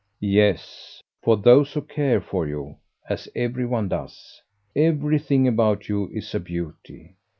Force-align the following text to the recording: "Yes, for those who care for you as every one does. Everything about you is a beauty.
"Yes, 0.19 1.03
for 1.21 1.37
those 1.37 1.73
who 1.73 1.81
care 1.83 2.19
for 2.21 2.47
you 2.47 2.77
as 3.07 3.29
every 3.35 3.67
one 3.67 3.87
does. 3.87 4.41
Everything 4.75 5.47
about 5.47 5.89
you 5.89 6.09
is 6.11 6.33
a 6.33 6.39
beauty. 6.39 7.17